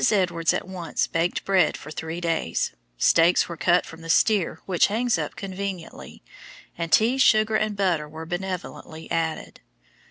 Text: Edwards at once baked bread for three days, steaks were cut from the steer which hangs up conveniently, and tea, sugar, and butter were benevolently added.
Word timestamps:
Edwards 0.11 0.51
at 0.51 0.67
once 0.67 1.05
baked 1.05 1.45
bread 1.45 1.77
for 1.77 1.91
three 1.91 2.19
days, 2.19 2.71
steaks 2.97 3.47
were 3.47 3.55
cut 3.55 3.85
from 3.85 4.01
the 4.01 4.09
steer 4.09 4.59
which 4.65 4.87
hangs 4.87 5.19
up 5.19 5.35
conveniently, 5.35 6.23
and 6.75 6.91
tea, 6.91 7.19
sugar, 7.19 7.53
and 7.55 7.77
butter 7.77 8.09
were 8.09 8.25
benevolently 8.25 9.11
added. 9.11 9.61